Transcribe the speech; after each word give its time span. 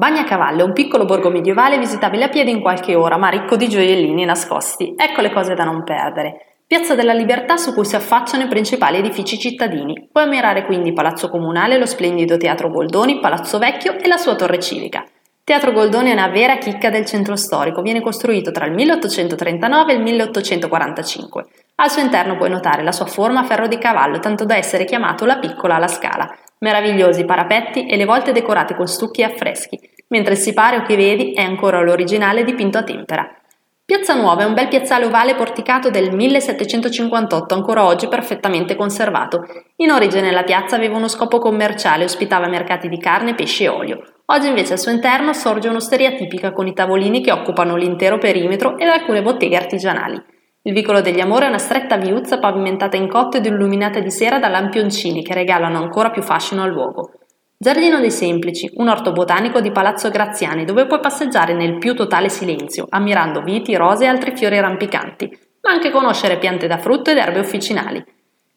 Bagnacavallo 0.00 0.60
è 0.60 0.64
un 0.64 0.72
piccolo 0.72 1.04
borgo 1.04 1.28
medievale 1.28 1.76
visitabile 1.76 2.24
a 2.24 2.28
piedi 2.30 2.50
in 2.50 2.62
qualche 2.62 2.94
ora, 2.94 3.18
ma 3.18 3.28
ricco 3.28 3.56
di 3.56 3.68
gioiellini 3.68 4.24
nascosti. 4.24 4.94
Ecco 4.96 5.20
le 5.20 5.30
cose 5.30 5.52
da 5.52 5.64
non 5.64 5.84
perdere. 5.84 6.62
Piazza 6.66 6.94
della 6.94 7.12
Libertà 7.12 7.58
su 7.58 7.74
cui 7.74 7.84
si 7.84 7.96
affacciano 7.96 8.44
i 8.44 8.48
principali 8.48 8.96
edifici 8.96 9.38
cittadini. 9.38 10.08
Puoi 10.10 10.24
ammirare 10.24 10.64
quindi 10.64 10.94
Palazzo 10.94 11.28
Comunale, 11.28 11.76
lo 11.76 11.84
splendido 11.84 12.38
Teatro 12.38 12.70
Goldoni, 12.70 13.20
Palazzo 13.20 13.58
Vecchio 13.58 13.98
e 13.98 14.08
la 14.08 14.16
sua 14.16 14.36
torre 14.36 14.58
civica. 14.58 15.04
Teatro 15.44 15.72
Goldoni 15.72 16.08
è 16.08 16.14
una 16.14 16.28
vera 16.28 16.56
chicca 16.56 16.88
del 16.88 17.04
centro 17.04 17.36
storico, 17.36 17.82
viene 17.82 18.00
costruito 18.00 18.52
tra 18.52 18.64
il 18.64 18.72
1839 18.72 19.92
e 19.92 19.96
il 19.96 20.00
1845. 20.00 21.44
Al 21.74 21.90
suo 21.90 22.00
interno 22.00 22.36
puoi 22.36 22.48
notare 22.48 22.82
la 22.82 22.92
sua 22.92 23.04
forma 23.04 23.40
a 23.40 23.44
ferro 23.44 23.66
di 23.66 23.76
cavallo, 23.76 24.18
tanto 24.18 24.46
da 24.46 24.56
essere 24.56 24.86
chiamato 24.86 25.26
la 25.26 25.38
piccola 25.38 25.74
alla 25.74 25.88
scala. 25.88 26.26
Meravigliosi 26.60 27.24
parapetti 27.24 27.86
e 27.86 27.96
le 27.96 28.04
volte 28.04 28.32
decorate 28.32 28.74
con 28.74 28.86
stucchi 28.86 29.22
e 29.22 29.24
affreschi, 29.24 29.80
mentre 30.10 30.34
il 30.34 30.38
sipario 30.38 30.82
che 30.82 30.96
vedi 30.96 31.32
è 31.32 31.42
ancora 31.42 31.82
l'originale 31.82 32.44
dipinto 32.44 32.78
a 32.78 32.82
tempera. 32.82 33.28
Piazza 33.84 34.14
Nuova 34.14 34.42
è 34.42 34.46
un 34.46 34.54
bel 34.54 34.68
piazzale 34.68 35.04
ovale 35.04 35.34
porticato 35.34 35.90
del 35.90 36.14
1758, 36.14 37.54
ancora 37.54 37.84
oggi 37.84 38.06
perfettamente 38.06 38.76
conservato. 38.76 39.44
In 39.76 39.90
origine 39.90 40.30
la 40.30 40.44
piazza 40.44 40.76
aveva 40.76 40.96
uno 40.96 41.08
scopo 41.08 41.38
commerciale, 41.38 42.04
ospitava 42.04 42.46
mercati 42.46 42.88
di 42.88 42.98
carne, 42.98 43.34
pesce 43.34 43.64
e 43.64 43.68
olio. 43.68 44.00
Oggi 44.26 44.46
invece 44.46 44.74
al 44.74 44.78
suo 44.78 44.92
interno 44.92 45.32
sorge 45.32 45.68
un'osteria 45.68 46.12
tipica 46.12 46.52
con 46.52 46.68
i 46.68 46.72
tavolini 46.72 47.20
che 47.20 47.32
occupano 47.32 47.74
l'intero 47.74 48.18
perimetro 48.18 48.78
ed 48.78 48.86
alcune 48.86 49.22
botteghe 49.22 49.56
artigianali. 49.56 50.22
Il 50.62 50.72
vicolo 50.72 51.00
degli 51.00 51.20
Amori 51.20 51.46
è 51.46 51.48
una 51.48 51.58
stretta 51.58 51.96
viuzza 51.96 52.38
pavimentata 52.38 52.96
in 52.96 53.08
cotto 53.08 53.38
ed 53.38 53.46
illuminata 53.46 53.98
di 53.98 54.10
sera 54.12 54.38
da 54.38 54.46
lampioncini 54.46 55.24
che 55.24 55.34
regalano 55.34 55.78
ancora 55.78 56.10
più 56.10 56.22
fascino 56.22 56.62
al 56.62 56.70
luogo. 56.70 57.10
Giardino 57.62 58.00
dei 58.00 58.10
Semplici, 58.10 58.70
un 58.76 58.88
orto 58.88 59.12
botanico 59.12 59.60
di 59.60 59.70
Palazzo 59.70 60.08
Graziani 60.08 60.64
dove 60.64 60.86
puoi 60.86 60.98
passeggiare 60.98 61.52
nel 61.52 61.76
più 61.76 61.94
totale 61.94 62.30
silenzio, 62.30 62.86
ammirando 62.88 63.42
viti, 63.42 63.76
rose 63.76 64.04
e 64.04 64.06
altri 64.06 64.34
fiori 64.34 64.58
rampicanti, 64.58 65.28
ma 65.60 65.70
anche 65.70 65.90
conoscere 65.90 66.38
piante 66.38 66.66
da 66.66 66.78
frutto 66.78 67.10
ed 67.10 67.18
erbe 67.18 67.38
officinali. 67.38 68.02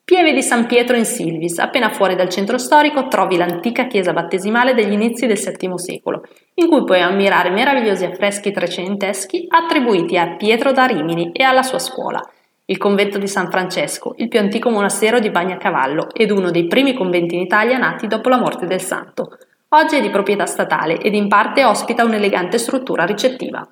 Pieve 0.06 0.32
di 0.32 0.42
San 0.42 0.68
Pietro 0.68 0.96
in 0.96 1.04
Silvis, 1.04 1.60
appena 1.60 1.90
fuori 1.90 2.16
dal 2.16 2.30
centro 2.30 2.58
storico 2.58 3.10
trovi 3.10 3.36
l'antica 3.36 3.88
chiesa 3.88 4.14
battesimale 4.14 4.74
degli 4.74 4.94
inizi 4.94 5.28
del 5.28 5.38
VII 5.38 5.78
secolo, 5.78 6.22
in 6.54 6.70
cui 6.70 6.86
puoi 6.86 7.02
ammirare 7.02 7.50
meravigliosi 7.50 8.06
affreschi 8.06 8.54
trecenteschi 8.54 9.48
attribuiti 9.50 10.18
a 10.18 10.38
Pietro 10.38 10.72
da 10.72 10.86
Rimini 10.86 11.32
e 11.34 11.44
alla 11.44 11.64
sua 11.64 11.80
scuola, 11.80 12.22
il 12.66 12.78
convento 12.78 13.18
di 13.18 13.28
San 13.28 13.50
Francesco, 13.50 14.14
il 14.18 14.30
più 14.30 14.40
antico 14.40 14.70
monastero 14.70 15.20
di 15.20 15.30
Bagnacavallo 15.30 16.14
ed 16.14 16.32
uno 16.32 16.50
dei 16.50 16.68
primi 16.68 16.94
conventi 16.94 17.36
in 17.36 17.42
Italia 17.42 17.78
nati 17.78 18.08
dopo 18.08 18.30
la 18.30 18.38
morte 18.38 18.66
del 18.66 18.82
santo. 18.82 19.38
Oggi 19.70 19.98
è 19.98 20.02
di 20.02 20.10
proprietà 20.10 20.46
statale 20.46 21.00
ed 21.00 21.14
in 21.14 21.28
parte 21.28 21.66
ospita 21.66 22.06
un'elegante 22.06 22.58
struttura 22.58 23.04
ricettiva. 23.06 23.68